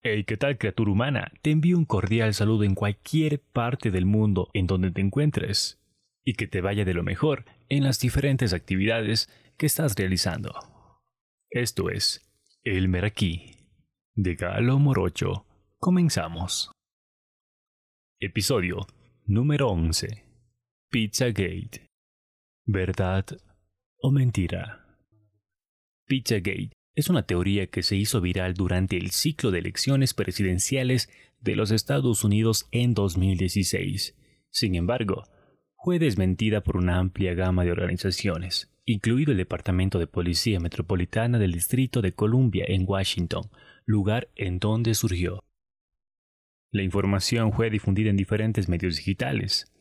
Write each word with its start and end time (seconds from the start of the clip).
Hey, 0.00 0.22
¿qué 0.22 0.36
tal 0.36 0.58
criatura 0.58 0.92
humana? 0.92 1.32
Te 1.42 1.50
envío 1.50 1.76
un 1.76 1.84
cordial 1.84 2.32
saludo 2.32 2.62
en 2.62 2.76
cualquier 2.76 3.40
parte 3.40 3.90
del 3.90 4.06
mundo 4.06 4.48
en 4.54 4.68
donde 4.68 4.92
te 4.92 5.00
encuentres 5.00 5.82
y 6.24 6.34
que 6.34 6.46
te 6.46 6.60
vaya 6.60 6.84
de 6.84 6.94
lo 6.94 7.02
mejor 7.02 7.46
en 7.68 7.82
las 7.82 7.98
diferentes 7.98 8.52
actividades 8.52 9.28
que 9.56 9.66
estás 9.66 9.96
realizando. 9.96 10.54
Esto 11.50 11.90
es 11.90 12.30
El 12.62 12.88
Meraquí 12.88 13.56
de 14.14 14.36
Galo 14.36 14.78
Morocho. 14.78 15.46
Comenzamos. 15.78 16.70
Episodio 18.20 18.86
número 19.26 19.68
11. 19.68 20.06
Pizzagate. 20.90 21.88
¿Verdad 22.66 23.26
o 24.00 24.12
mentira? 24.12 24.96
Pizzagate 26.06 26.77
es 26.98 27.08
una 27.08 27.22
teoría 27.22 27.68
que 27.68 27.84
se 27.84 27.94
hizo 27.94 28.20
viral 28.20 28.54
durante 28.54 28.96
el 28.96 29.12
ciclo 29.12 29.52
de 29.52 29.60
elecciones 29.60 30.14
presidenciales 30.14 31.08
de 31.40 31.54
los 31.54 31.70
Estados 31.70 32.24
Unidos 32.24 32.66
en 32.72 32.92
2016. 32.92 34.16
Sin 34.50 34.74
embargo, 34.74 35.22
fue 35.76 36.00
desmentida 36.00 36.60
por 36.60 36.76
una 36.76 36.98
amplia 36.98 37.34
gama 37.34 37.64
de 37.64 37.70
organizaciones, 37.70 38.74
incluido 38.84 39.30
el 39.30 39.38
Departamento 39.38 40.00
de 40.00 40.08
Policía 40.08 40.58
Metropolitana 40.58 41.38
del 41.38 41.52
Distrito 41.52 42.02
de 42.02 42.14
Columbia 42.14 42.64
en 42.66 42.82
Washington, 42.84 43.44
lugar 43.86 44.28
en 44.34 44.58
donde 44.58 44.94
surgió. 44.94 45.44
La 46.72 46.82
información 46.82 47.52
fue 47.52 47.70
difundida 47.70 48.10
en 48.10 48.16
diferentes 48.16 48.68
medios 48.68 48.96
digitales 48.96 49.72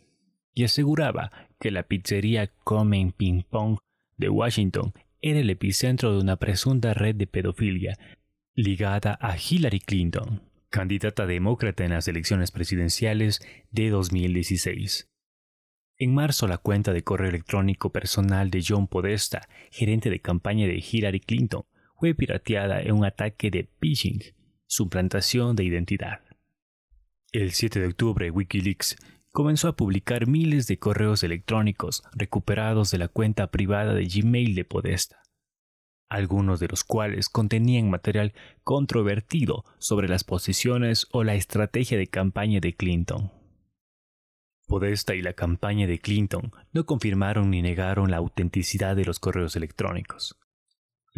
y 0.53 0.65
aseguraba 0.65 1.31
que 1.59 1.71
la 1.71 1.81
pizzería 1.81 2.51
Come 2.63 3.11
Ping 3.17 3.41
Pong 3.49 3.79
de 4.17 4.29
Washington 4.29 4.93
era 5.21 5.39
el 5.39 5.49
epicentro 5.49 6.13
de 6.13 6.19
una 6.19 6.37
presunta 6.37 6.93
red 6.93 7.15
de 7.15 7.27
pedofilia 7.27 7.97
ligada 8.53 9.17
a 9.21 9.37
Hillary 9.37 9.79
Clinton, 9.79 10.41
candidata 10.69 11.25
demócrata 11.25 11.85
en 11.85 11.91
las 11.91 12.07
elecciones 12.07 12.51
presidenciales 12.51 13.41
de 13.71 13.89
2016. 13.89 15.09
En 15.99 16.13
marzo, 16.13 16.47
la 16.47 16.57
cuenta 16.57 16.93
de 16.93 17.03
correo 17.03 17.29
electrónico 17.29 17.91
personal 17.91 18.51
de 18.51 18.63
John 18.67 18.87
Podesta, 18.87 19.47
gerente 19.71 20.09
de 20.09 20.21
campaña 20.21 20.67
de 20.67 20.83
Hillary 20.83 21.19
Clinton, 21.19 21.65
fue 21.95 22.13
pirateada 22.13 22.81
en 22.81 22.93
un 22.93 23.05
ataque 23.05 23.49
de 23.49 23.69
phishing, 23.79 24.21
suplantación 24.67 25.55
de 25.55 25.63
identidad. 25.63 26.21
El 27.31 27.51
7 27.51 27.79
de 27.79 27.87
octubre, 27.87 28.29
Wikileaks 28.31 28.95
comenzó 29.37 29.67
a 29.67 29.75
publicar 29.75 30.25
miles 30.25 30.65
de 30.65 30.79
correos 30.79 31.21
electrónicos 31.21 32.01
recuperados 32.11 32.89
de 32.89 32.97
la 32.97 33.07
cuenta 33.07 33.51
privada 33.51 33.93
de 33.93 34.07
Gmail 34.07 34.55
de 34.55 34.65
Podesta, 34.65 35.21
algunos 36.09 36.59
de 36.59 36.67
los 36.67 36.83
cuales 36.83 37.29
contenían 37.29 37.87
material 37.87 38.33
controvertido 38.63 39.63
sobre 39.77 40.07
las 40.07 40.23
posiciones 40.23 41.05
o 41.11 41.23
la 41.23 41.35
estrategia 41.35 41.99
de 41.99 42.07
campaña 42.07 42.59
de 42.59 42.75
Clinton. 42.75 43.31
Podesta 44.65 45.13
y 45.13 45.21
la 45.21 45.33
campaña 45.33 45.85
de 45.85 45.99
Clinton 45.99 46.51
no 46.73 46.87
confirmaron 46.87 47.51
ni 47.51 47.61
negaron 47.61 48.09
la 48.09 48.17
autenticidad 48.17 48.95
de 48.95 49.05
los 49.05 49.19
correos 49.19 49.55
electrónicos. 49.55 50.35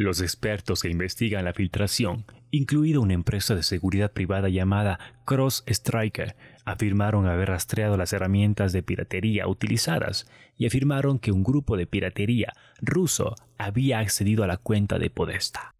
Los 0.01 0.21
expertos 0.21 0.81
que 0.81 0.89
investigan 0.89 1.43
la 1.43 1.51
filtración, 1.51 2.23
incluida 2.51 3.01
una 3.01 3.15
empresa 3.15 3.53
de 3.53 3.63
seguridad 3.63 4.13
privada 4.13 4.47
llamada 4.47 4.97
Cross 5.25 5.65
Striker, 5.67 6.37
afirmaron 6.63 7.27
haber 7.27 7.49
rastreado 7.49 7.97
las 7.97 8.13
herramientas 8.13 8.71
de 8.71 8.81
piratería 8.81 9.45
utilizadas 9.45 10.31
y 10.55 10.67
afirmaron 10.67 11.19
que 11.19 11.33
un 11.33 11.43
grupo 11.43 11.75
de 11.75 11.85
piratería 11.85 12.53
ruso 12.79 13.35
había 13.57 13.99
accedido 13.99 14.45
a 14.45 14.47
la 14.47 14.55
cuenta 14.55 14.99
de 14.99 15.09
Podesta. 15.09 15.75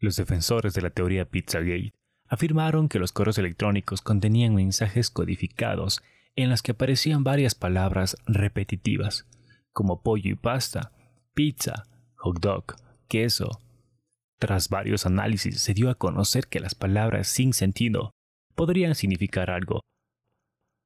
Los 0.00 0.16
defensores 0.16 0.74
de 0.74 0.82
la 0.82 0.90
teoría 0.90 1.24
Pizzagate 1.24 1.94
afirmaron 2.28 2.90
que 2.90 2.98
los 2.98 3.10
correos 3.10 3.38
electrónicos 3.38 4.02
contenían 4.02 4.54
mensajes 4.54 5.08
codificados 5.08 6.02
en 6.36 6.50
los 6.50 6.60
que 6.60 6.72
aparecían 6.72 7.24
varias 7.24 7.54
palabras 7.54 8.18
repetitivas, 8.26 9.26
como 9.72 10.02
pollo 10.02 10.30
y 10.30 10.34
pasta, 10.34 10.92
pizza, 11.32 11.84
hot 12.16 12.38
dog, 12.38 12.76
queso. 13.10 13.60
Tras 14.38 14.70
varios 14.70 15.04
análisis 15.04 15.60
se 15.60 15.74
dio 15.74 15.90
a 15.90 15.96
conocer 15.96 16.46
que 16.46 16.60
las 16.60 16.74
palabras 16.74 17.28
sin 17.28 17.52
sentido 17.52 18.12
podrían 18.54 18.94
significar 18.94 19.50
algo. 19.50 19.80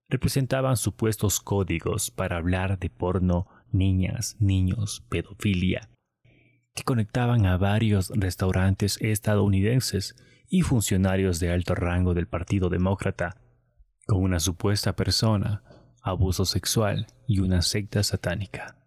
Representaban 0.09 0.77
supuestos 0.77 1.39
códigos 1.39 2.11
para 2.11 2.37
hablar 2.39 2.79
de 2.79 2.91
porno, 2.91 3.47
niñas, 3.71 4.37
niños, 4.41 5.05
pedofilia, 5.09 5.91
que 6.75 6.83
conectaban 6.83 7.47
a 7.47 7.57
varios 7.57 8.11
restaurantes 8.11 8.99
estadounidenses 9.01 10.17
y 10.49 10.63
funcionarios 10.63 11.41
de 11.41 11.53
alto 11.53 11.75
rango 11.75 12.15
del 12.15 12.27
Partido 12.27 12.69
Demócrata 12.69 13.37
con 14.07 14.23
una 14.23 14.41
supuesta 14.41 14.95
persona, 14.97 15.63
abuso 16.03 16.45
sexual 16.45 17.07
y 17.27 17.41
una 17.41 17.63
secta 17.63 18.03
satánica. 18.03 18.84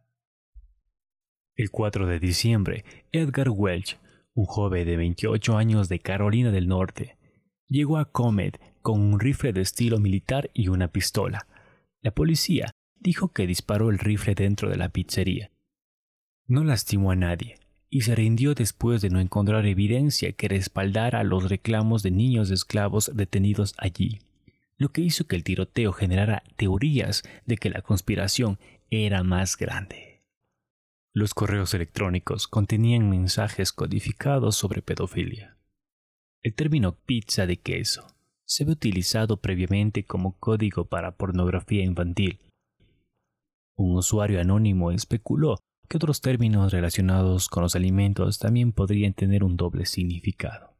El 1.57 1.71
4 1.71 2.05
de 2.05 2.19
diciembre, 2.19 2.85
Edgar 3.11 3.49
Welch, 3.49 3.97
un 4.35 4.45
joven 4.45 4.85
de 4.85 4.95
28 4.95 5.57
años 5.57 5.89
de 5.89 5.97
Carolina 5.97 6.51
del 6.51 6.67
Norte, 6.67 7.17
llegó 7.67 7.97
a 7.97 8.11
Comet 8.11 8.61
con 8.83 9.01
un 9.01 9.19
rifle 9.19 9.53
de 9.53 9.61
estilo 9.61 9.97
militar 9.97 10.51
y 10.53 10.67
una 10.67 10.89
pistola. 10.89 11.47
La 12.01 12.11
policía 12.11 12.69
dijo 12.99 13.33
que 13.33 13.47
disparó 13.47 13.89
el 13.89 13.97
rifle 13.97 14.35
dentro 14.35 14.69
de 14.69 14.77
la 14.77 14.89
pizzería. 14.89 15.49
No 16.45 16.63
lastimó 16.63 17.09
a 17.09 17.15
nadie 17.15 17.57
y 17.89 18.01
se 18.01 18.13
rindió 18.13 18.53
después 18.53 19.01
de 19.01 19.09
no 19.09 19.19
encontrar 19.19 19.65
evidencia 19.65 20.33
que 20.33 20.47
respaldara 20.47 21.23
los 21.23 21.49
reclamos 21.49 22.03
de 22.03 22.11
niños 22.11 22.51
esclavos 22.51 23.09
detenidos 23.15 23.73
allí, 23.79 24.19
lo 24.77 24.89
que 24.89 25.01
hizo 25.01 25.25
que 25.25 25.35
el 25.35 25.43
tiroteo 25.43 25.91
generara 25.91 26.43
teorías 26.55 27.23
de 27.47 27.57
que 27.57 27.71
la 27.71 27.81
conspiración 27.81 28.59
era 28.91 29.23
más 29.23 29.57
grande. 29.57 30.16
Los 31.17 31.33
correos 31.33 31.73
electrónicos 31.73 32.47
contenían 32.47 33.09
mensajes 33.09 33.71
codificados 33.71 34.55
sobre 34.55 34.83
pedofilia. 34.83 35.57
El 36.43 36.53
término 36.53 36.91
pizza 36.91 37.47
de 37.47 37.57
queso 37.57 38.05
se 38.45 38.65
ve 38.65 38.73
utilizado 38.73 39.37
previamente 39.37 40.05
como 40.05 40.37
código 40.37 40.85
para 40.85 41.15
pornografía 41.15 41.83
infantil. 41.83 42.39
Un 43.75 43.95
usuario 43.95 44.39
anónimo 44.39 44.91
especuló 44.91 45.57
que 45.89 45.97
otros 45.97 46.21
términos 46.21 46.71
relacionados 46.71 47.49
con 47.49 47.63
los 47.63 47.75
alimentos 47.75 48.37
también 48.37 48.71
podrían 48.71 49.13
tener 49.13 49.43
un 49.43 49.57
doble 49.57 49.87
significado. 49.87 50.76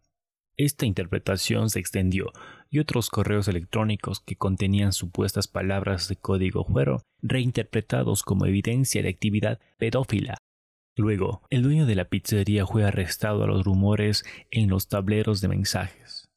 Esta 0.58 0.88
interpretación 0.88 1.70
se 1.70 1.80
extendió 1.80 2.32
y 2.72 2.80
otros 2.80 3.12
correos 3.12 3.48
electrónicos 3.48 4.22
que 4.22 4.36
contenían 4.36 4.92
supuestas 4.92 5.48
palabras 5.48 6.10
de 6.10 6.16
código 6.16 6.66
fueron 6.66 7.02
reinterpretados 7.22 8.24
como 8.24 8.48
evidencia 8.48 9.04
de 9.04 9.10
actividad 9.10 9.60
pedófila. 9.78 10.38
Luego, 10.96 11.44
el 11.52 11.62
dueño 11.62 11.86
de 11.86 11.94
la 11.94 12.10
pizzería 12.10 12.66
fue 12.66 12.84
arrestado 12.84 13.44
a 13.44 13.48
los 13.48 13.64
rumores 13.64 14.26
en 14.50 14.68
los 14.68 14.88
tableros 14.88 15.42
de 15.42 15.48
mensajes. 15.48 16.28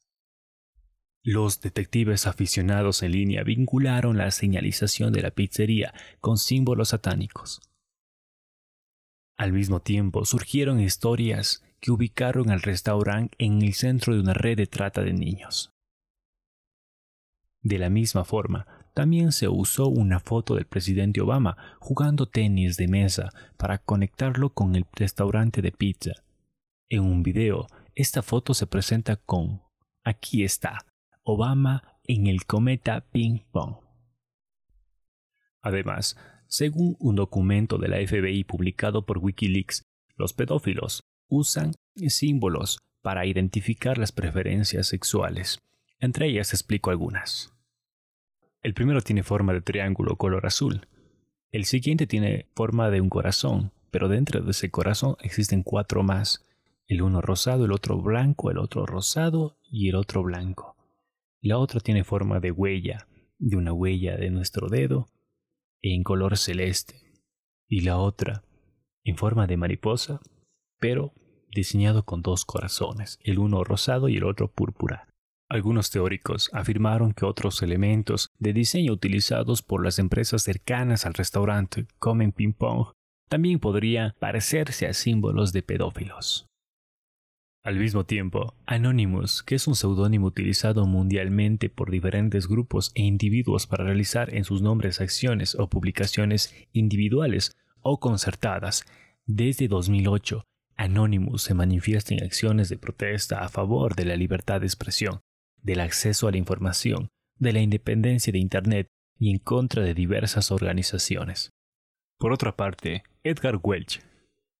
Los 1.23 1.59
detectives 1.61 2.27
aficionados 2.27 3.01
en 3.01 3.13
línea 3.13 3.43
vincularon 3.43 4.17
la 4.17 4.29
señalización 4.29 5.13
de 5.13 5.23
la 5.23 5.31
pizzería 5.31 5.95
con 6.19 6.37
símbolos 6.37 6.89
satánicos. 6.89 7.61
Al 9.35 9.51
mismo 9.51 9.81
tiempo 9.81 10.25
surgieron 10.25 10.79
historias 10.79 11.63
que 11.81 11.91
ubicaron 11.91 12.51
al 12.51 12.61
restaurante 12.61 13.35
en 13.39 13.61
el 13.61 13.73
centro 13.73 14.13
de 14.13 14.21
una 14.21 14.33
red 14.33 14.57
de 14.57 14.67
trata 14.67 15.01
de 15.01 15.13
niños. 15.13 15.73
De 17.61 17.77
la 17.77 17.89
misma 17.89 18.23
forma, 18.23 18.67
también 18.93 19.31
se 19.31 19.47
usó 19.47 19.87
una 19.87 20.19
foto 20.19 20.55
del 20.55 20.65
presidente 20.65 21.21
Obama 21.21 21.57
jugando 21.79 22.27
tenis 22.27 22.77
de 22.77 22.87
mesa 22.87 23.29
para 23.57 23.77
conectarlo 23.77 24.53
con 24.53 24.75
el 24.75 24.85
restaurante 24.93 25.61
de 25.61 25.71
pizza. 25.71 26.11
En 26.89 27.03
un 27.03 27.23
video, 27.23 27.67
esta 27.95 28.21
foto 28.21 28.53
se 28.53 28.67
presenta 28.67 29.15
con 29.15 29.61
Aquí 30.03 30.43
está, 30.43 30.85
Obama 31.23 31.99
en 32.03 32.27
el 32.27 32.45
cometa 32.45 33.01
ping 33.11 33.39
pong. 33.51 33.75
Además, 35.61 36.17
según 36.47 36.97
un 36.99 37.15
documento 37.15 37.77
de 37.77 37.87
la 37.87 37.97
FBI 37.97 38.43
publicado 38.43 39.05
por 39.05 39.19
Wikileaks, 39.19 39.83
los 40.17 40.33
pedófilos 40.33 41.01
usan 41.29 41.71
símbolos 41.95 42.79
para 43.01 43.25
identificar 43.25 43.97
las 43.97 44.11
preferencias 44.11 44.87
sexuales. 44.87 45.59
Entre 45.99 46.27
ellas 46.27 46.53
explico 46.53 46.89
algunas. 46.89 47.53
El 48.61 48.73
primero 48.73 49.01
tiene 49.01 49.23
forma 49.23 49.53
de 49.53 49.61
triángulo 49.61 50.15
color 50.17 50.45
azul. 50.45 50.87
El 51.51 51.65
siguiente 51.65 52.07
tiene 52.07 52.47
forma 52.55 52.89
de 52.89 53.01
un 53.01 53.09
corazón, 53.09 53.71
pero 53.89 54.07
dentro 54.07 54.41
de 54.41 54.51
ese 54.51 54.69
corazón 54.69 55.15
existen 55.21 55.63
cuatro 55.63 56.03
más. 56.03 56.45
El 56.87 57.01
uno 57.01 57.21
rosado, 57.21 57.65
el 57.65 57.71
otro 57.71 57.97
blanco, 58.01 58.51
el 58.51 58.57
otro 58.57 58.85
rosado 58.85 59.57
y 59.69 59.89
el 59.89 59.95
otro 59.95 60.23
blanco. 60.23 60.77
La 61.41 61.57
otra 61.57 61.79
tiene 61.79 62.03
forma 62.03 62.39
de 62.39 62.51
huella, 62.51 63.07
de 63.39 63.57
una 63.57 63.73
huella 63.73 64.15
de 64.15 64.29
nuestro 64.29 64.69
dedo, 64.69 65.09
en 65.81 66.03
color 66.03 66.37
celeste. 66.37 67.01
Y 67.67 67.81
la 67.81 67.97
otra 67.97 68.43
en 69.03 69.17
forma 69.17 69.47
de 69.47 69.57
mariposa, 69.57 70.21
pero 70.79 71.13
diseñado 71.53 72.03
con 72.03 72.21
dos 72.21 72.45
corazones, 72.45 73.19
el 73.23 73.39
uno 73.39 73.63
rosado 73.63 74.09
y 74.09 74.17
el 74.17 74.23
otro 74.23 74.47
púrpura. 74.47 75.07
Algunos 75.49 75.89
teóricos 75.91 76.49
afirmaron 76.53 77.13
que 77.13 77.25
otros 77.25 77.61
elementos 77.61 78.29
de 78.39 78.53
diseño 78.53 78.93
utilizados 78.93 79.61
por 79.61 79.83
las 79.83 79.99
empresas 79.99 80.43
cercanas 80.43 81.05
al 81.05 81.13
restaurante 81.13 81.87
Comen 81.99 82.31
Ping 82.31 82.53
Pong 82.53 82.87
también 83.27 83.59
podría 83.59 84.15
parecerse 84.19 84.87
a 84.87 84.93
símbolos 84.93 85.51
de 85.51 85.61
pedófilos. 85.61 86.47
Al 87.63 87.75
mismo 87.75 88.05
tiempo, 88.05 88.55
Anonymous, 88.65 89.43
que 89.43 89.55
es 89.55 89.67
un 89.67 89.75
seudónimo 89.75 90.27
utilizado 90.27 90.87
mundialmente 90.87 91.69
por 91.69 91.91
diferentes 91.91 92.47
grupos 92.47 92.91
e 92.95 93.03
individuos 93.03 93.67
para 93.67 93.83
realizar 93.83 94.33
en 94.33 94.45
sus 94.45 94.63
nombres 94.63 94.99
acciones 94.99 95.53
o 95.55 95.69
publicaciones 95.69 96.55
individuales 96.73 97.51
o 97.81 97.99
concertadas, 97.99 98.83
desde 99.27 99.67
2008, 99.67 100.43
Anonymous 100.81 101.43
se 101.43 101.53
manifiesta 101.53 102.15
en 102.15 102.23
acciones 102.23 102.67
de 102.67 102.75
protesta 102.75 103.43
a 103.43 103.49
favor 103.49 103.95
de 103.95 104.03
la 104.03 104.15
libertad 104.15 104.61
de 104.61 104.65
expresión, 104.65 105.21
del 105.61 105.79
acceso 105.79 106.27
a 106.27 106.31
la 106.31 106.37
información, 106.37 107.09
de 107.37 107.53
la 107.53 107.59
independencia 107.59 108.33
de 108.33 108.39
Internet 108.39 108.87
y 109.19 109.29
en 109.29 109.37
contra 109.37 109.83
de 109.83 109.93
diversas 109.93 110.49
organizaciones. 110.49 111.51
Por 112.17 112.33
otra 112.33 112.55
parte, 112.55 113.03
Edgar 113.23 113.59
Welch, 113.61 114.01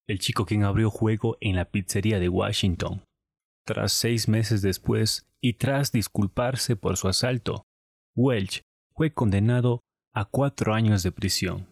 el 0.05 0.19
chico 0.19 0.45
quien 0.45 0.63
abrió 0.63 0.91
juego 0.91 1.37
en 1.41 1.55
la 1.55 1.65
pizzería 1.65 2.19
de 2.19 2.29
Washington. 2.29 3.03
Tras 3.65 3.91
seis 3.91 4.27
meses 4.27 4.61
después, 4.61 5.27
y 5.41 5.53
tras 5.53 5.91
disculparse 5.91 6.75
por 6.75 6.97
su 6.97 7.07
asalto, 7.07 7.63
Welch 8.15 8.61
fue 8.93 9.11
condenado 9.11 9.81
a 10.13 10.25
cuatro 10.25 10.75
años 10.75 11.01
de 11.01 11.11
prisión. 11.11 11.65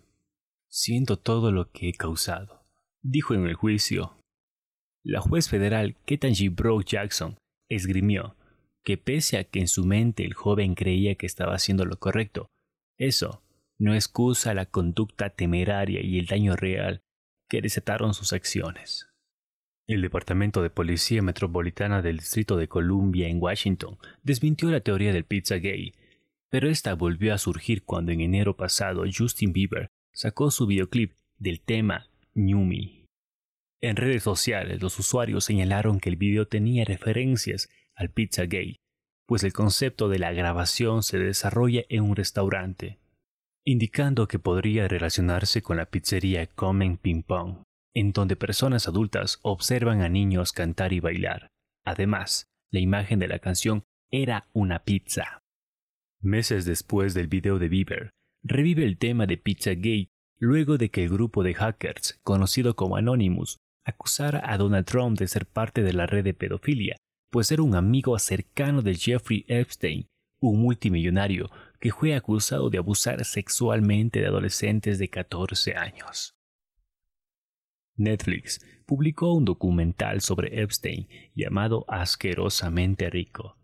Siento 0.70 1.18
todo 1.18 1.52
lo 1.52 1.70
que 1.70 1.90
he 1.90 1.94
causado, 1.94 2.66
dijo 3.04 3.36
en 3.36 3.46
el 3.46 3.54
juicio. 3.54 4.19
La 5.04 5.22
juez 5.22 5.48
federal 5.48 5.96
Ketanji 6.06 6.50
Brock 6.50 6.86
Jackson 6.86 7.38
esgrimió 7.70 8.36
que 8.84 8.98
pese 8.98 9.38
a 9.38 9.44
que 9.44 9.60
en 9.60 9.68
su 9.68 9.86
mente 9.86 10.26
el 10.26 10.34
joven 10.34 10.76
creía 10.76 11.16
que 11.16 11.26
estaba 11.26 11.56
haciendo 11.56 11.86
lo 11.86 11.98
correcto, 11.98 12.48
eso 12.98 13.44
no 13.78 13.96
excusa 13.96 14.54
la 14.54 14.66
conducta 14.66 15.30
temeraria 15.30 16.02
y 16.02 16.20
el 16.20 16.26
daño 16.26 16.56
real 16.56 17.02
que 17.48 17.62
desataron 17.62 18.14
sus 18.14 18.34
acciones. 18.34 19.08
El 19.88 20.02
Departamento 20.02 20.62
de 20.62 20.70
Policía 20.70 21.22
Metropolitana 21.22 22.02
del 22.02 22.18
Distrito 22.18 22.58
de 22.58 22.68
Columbia 22.68 23.28
en 23.28 23.42
Washington 23.42 23.98
desmintió 24.22 24.70
la 24.70 24.82
teoría 24.82 25.14
del 25.14 25.24
pizza 25.24 25.56
gay, 25.56 25.96
pero 26.50 26.70
esta 26.70 26.94
volvió 26.94 27.34
a 27.34 27.38
surgir 27.38 27.84
cuando 27.84 28.12
en 28.12 28.22
enero 28.22 28.56
pasado 28.58 29.06
Justin 29.12 29.54
Bieber 29.54 29.88
sacó 30.14 30.52
su 30.52 30.68
videoclip 30.68 31.14
del 31.38 31.62
tema 31.62 32.08
New 32.34 32.60
Me. 32.60 32.99
En 33.82 33.96
redes 33.96 34.24
sociales 34.24 34.82
los 34.82 35.00
usuarios 35.00 35.46
señalaron 35.46 36.00
que 36.00 36.10
el 36.10 36.16
video 36.16 36.48
tenía 36.48 36.86
referencias 36.86 37.70
al 37.96 38.10
pizza 38.10 38.44
gay, 38.44 38.78
pues 39.26 39.44
el 39.44 39.54
concepto 39.54 40.10
de 40.10 40.20
la 40.20 40.32
grabación 40.32 41.04
se 41.04 41.18
desarrolla 41.18 41.84
en 41.90 42.04
un 42.04 42.16
restaurante 42.16 43.00
indicando 43.70 44.28
que 44.28 44.40
podría 44.40 44.88
relacionarse 44.88 45.62
con 45.62 45.78
la 45.78 45.86
pizzería 45.86 46.48
Comen 46.48 46.98
Ping 46.98 47.22
Pong, 47.22 47.62
en 47.94 48.14
donde 48.14 48.36
personas 48.36 48.88
adultas 48.88 49.38
observan 49.44 50.02
a 50.02 50.10
niños 50.10 50.54
cantar 50.54 50.92
y 50.92 51.00
bailar. 51.00 51.50
Además, 51.86 52.48
la 52.72 52.80
imagen 52.80 53.20
de 53.20 53.28
la 53.28 53.38
canción 53.38 53.84
era 54.10 54.48
una 54.54 54.80
pizza. 54.80 55.44
Meses 56.20 56.66
después 56.66 57.14
del 57.14 57.28
video 57.28 57.60
de 57.60 57.70
Bieber, 57.70 58.10
revive 58.42 58.86
el 58.86 58.98
tema 58.98 59.28
de 59.28 59.38
Pizzagate 59.38 60.10
luego 60.40 60.80
de 60.80 60.90
que 60.90 61.04
el 61.04 61.10
grupo 61.10 61.44
de 61.44 61.54
hackers, 61.54 62.20
conocido 62.24 62.76
como 62.76 62.96
Anonymous, 62.96 63.60
acusara 63.90 64.42
a 64.44 64.58
Donald 64.58 64.86
Trump 64.86 65.20
de 65.20 65.28
ser 65.28 65.46
parte 65.46 65.84
de 65.84 65.94
la 65.94 66.06
red 66.06 66.24
de 66.24 66.34
pedofilia, 66.34 66.96
pues 67.30 67.52
era 67.52 67.62
un 67.62 67.76
amigo 67.76 68.18
cercano 68.18 68.82
de 68.82 68.96
Jeffrey 68.96 69.46
Epstein, 69.48 70.08
un 70.40 70.62
multimillonario 70.62 71.50
que 71.80 71.92
fue 71.92 72.16
acusado 72.16 72.70
de 72.70 72.78
abusar 72.78 73.24
sexualmente 73.26 74.20
de 74.20 74.28
adolescentes 74.28 75.00
de 75.00 75.10
14 75.10 75.76
años. 75.76 76.36
Netflix 77.96 78.66
publicó 78.86 79.34
un 79.34 79.46
documental 79.46 80.22
sobre 80.22 80.62
Epstein 80.62 81.08
llamado 81.36 81.86
Asquerosamente 81.88 83.10
Rico, 83.10 83.58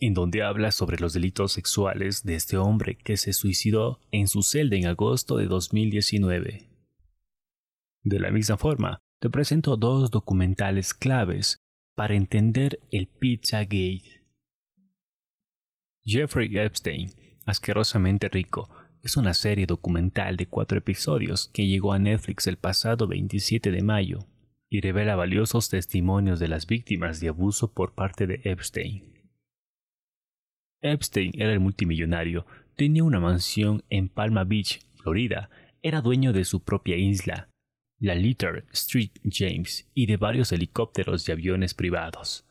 en 0.00 0.14
donde 0.14 0.42
habla 0.42 0.72
sobre 0.72 0.98
los 0.98 1.12
delitos 1.12 1.52
sexuales 1.52 2.24
de 2.24 2.34
este 2.34 2.56
hombre 2.56 2.96
que 2.96 3.16
se 3.16 3.32
suicidó 3.32 4.00
en 4.10 4.26
su 4.28 4.42
celda 4.42 4.76
en 4.76 4.86
agosto 4.86 5.36
de 5.36 5.46
2019. 5.46 6.68
De 8.02 8.18
la 8.18 8.30
misma 8.30 8.56
forma, 8.56 9.00
te 9.20 9.28
presento 9.28 9.76
dos 9.76 10.10
documentales 10.10 10.94
claves 10.94 11.58
para 11.94 12.14
entender 12.14 12.80
el 12.90 13.06
Pizzagate. 13.06 14.24
Jeffrey 16.02 16.56
Epstein 16.56 17.10
Asquerosamente 17.44 18.30
Rico 18.30 18.70
es 19.02 19.18
una 19.18 19.34
serie 19.34 19.66
documental 19.66 20.38
de 20.38 20.46
cuatro 20.46 20.78
episodios 20.78 21.50
que 21.52 21.66
llegó 21.66 21.92
a 21.92 21.98
Netflix 21.98 22.46
el 22.46 22.56
pasado 22.56 23.06
27 23.08 23.70
de 23.70 23.82
mayo 23.82 24.20
y 24.70 24.80
revela 24.80 25.16
valiosos 25.16 25.68
testimonios 25.68 26.40
de 26.40 26.48
las 26.48 26.66
víctimas 26.66 27.20
de 27.20 27.28
abuso 27.28 27.74
por 27.74 27.94
parte 27.94 28.26
de 28.26 28.40
Epstein. 28.44 29.20
Epstein 30.80 31.32
era 31.34 31.52
el 31.52 31.60
multimillonario, 31.60 32.46
tenía 32.74 33.04
una 33.04 33.20
mansión 33.20 33.84
en 33.90 34.08
Palma 34.08 34.44
Beach, 34.44 34.80
Florida, 34.96 35.50
era 35.82 36.00
dueño 36.00 36.32
de 36.32 36.46
su 36.46 36.62
propia 36.62 36.96
isla, 36.96 37.49
la 38.00 38.14
Litter 38.14 38.64
Street 38.72 39.10
James, 39.30 39.88
y 39.94 40.06
de 40.06 40.16
varios 40.16 40.52
helicópteros 40.52 41.28
y 41.28 41.32
aviones 41.32 41.74
privados. 41.74 42.46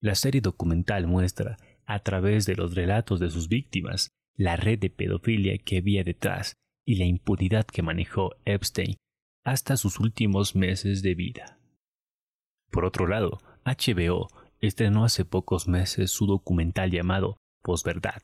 La 0.00 0.14
serie 0.14 0.40
documental 0.40 1.06
muestra, 1.06 1.58
a 1.84 1.98
través 2.00 2.46
de 2.46 2.56
los 2.56 2.74
relatos 2.74 3.20
de 3.20 3.30
sus 3.30 3.48
víctimas, 3.48 4.08
la 4.36 4.56
red 4.56 4.78
de 4.78 4.90
pedofilia 4.90 5.58
que 5.58 5.78
había 5.78 6.02
detrás 6.02 6.54
y 6.86 6.96
la 6.96 7.04
impunidad 7.04 7.66
que 7.66 7.82
manejó 7.82 8.36
Epstein 8.46 8.96
hasta 9.44 9.76
sus 9.76 10.00
últimos 10.00 10.56
meses 10.56 11.02
de 11.02 11.14
vida. 11.14 11.58
Por 12.70 12.84
otro 12.84 13.06
lado, 13.06 13.38
HBO 13.64 14.28
estrenó 14.60 15.04
hace 15.04 15.24
pocos 15.24 15.68
meses 15.68 16.10
su 16.10 16.26
documental 16.26 16.90
llamado 16.90 17.36
Posverdad, 17.62 18.22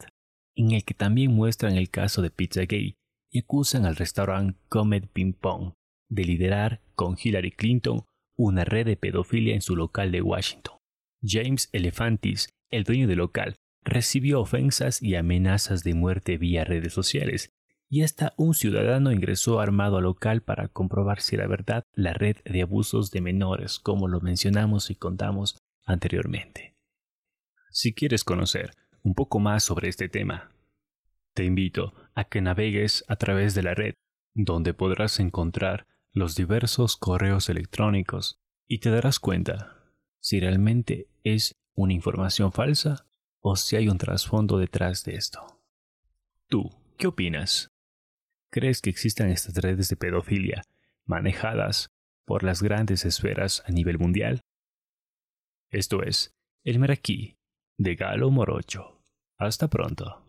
en 0.56 0.72
el 0.72 0.84
que 0.84 0.94
también 0.94 1.32
muestran 1.32 1.76
el 1.76 1.90
caso 1.90 2.22
de 2.22 2.30
Pizzagate 2.30 2.96
y 3.30 3.38
acusan 3.38 3.84
al 3.84 3.96
restaurante 3.96 4.58
Comet 4.68 5.06
Ping 5.12 5.34
Pong 5.34 5.74
de 6.12 6.24
liderar 6.24 6.80
con 6.94 7.16
Hillary 7.22 7.52
Clinton 7.52 8.04
una 8.36 8.64
red 8.64 8.86
de 8.86 8.96
pedofilia 8.96 9.54
en 9.54 9.62
su 9.62 9.76
local 9.76 10.12
de 10.12 10.20
Washington. 10.20 10.76
James 11.22 11.68
Elefantis, 11.72 12.50
el 12.70 12.84
dueño 12.84 13.08
del 13.08 13.18
local, 13.18 13.56
recibió 13.82 14.40
ofensas 14.40 15.02
y 15.02 15.14
amenazas 15.14 15.84
de 15.84 15.94
muerte 15.94 16.36
vía 16.36 16.64
redes 16.64 16.92
sociales, 16.92 17.50
y 17.88 18.02
hasta 18.02 18.32
un 18.36 18.54
ciudadano 18.54 19.12
ingresó 19.12 19.60
armado 19.60 19.98
al 19.98 20.04
local 20.04 20.42
para 20.42 20.68
comprobar 20.68 21.20
si 21.20 21.36
era 21.36 21.46
verdad 21.46 21.82
la 21.94 22.14
red 22.14 22.36
de 22.44 22.62
abusos 22.62 23.10
de 23.10 23.20
menores, 23.20 23.78
como 23.78 24.08
lo 24.08 24.20
mencionamos 24.20 24.90
y 24.90 24.94
contamos 24.94 25.58
anteriormente. 25.84 26.74
Si 27.70 27.92
quieres 27.92 28.24
conocer 28.24 28.72
un 29.02 29.14
poco 29.14 29.40
más 29.40 29.64
sobre 29.64 29.88
este 29.88 30.08
tema, 30.08 30.52
te 31.34 31.44
invito 31.44 31.94
a 32.14 32.24
que 32.24 32.40
navegues 32.40 33.04
a 33.08 33.16
través 33.16 33.54
de 33.54 33.62
la 33.62 33.74
red, 33.74 33.94
donde 34.34 34.74
podrás 34.74 35.20
encontrar 35.20 35.86
los 36.12 36.36
diversos 36.36 36.96
correos 36.96 37.48
electrónicos 37.48 38.38
y 38.68 38.78
te 38.78 38.90
darás 38.90 39.18
cuenta 39.18 39.78
si 40.20 40.40
realmente 40.40 41.08
es 41.24 41.56
una 41.74 41.94
información 41.94 42.52
falsa 42.52 43.06
o 43.40 43.56
si 43.56 43.76
hay 43.76 43.88
un 43.88 43.98
trasfondo 43.98 44.58
detrás 44.58 45.04
de 45.04 45.14
esto. 45.14 45.40
¿Tú 46.48 46.70
qué 46.98 47.06
opinas? 47.06 47.70
¿Crees 48.50 48.82
que 48.82 48.90
existan 48.90 49.30
estas 49.30 49.56
redes 49.56 49.88
de 49.88 49.96
pedofilia 49.96 50.62
manejadas 51.06 51.90
por 52.26 52.44
las 52.44 52.62
grandes 52.62 53.04
esferas 53.06 53.62
a 53.66 53.72
nivel 53.72 53.98
mundial? 53.98 54.42
Esto 55.70 56.02
es 56.02 56.34
El 56.62 56.78
Meraquí 56.78 57.38
de 57.78 57.94
Galo 57.94 58.30
Morocho. 58.30 59.02
Hasta 59.38 59.68
pronto. 59.68 60.21